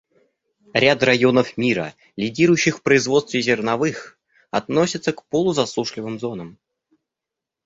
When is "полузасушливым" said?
5.27-6.17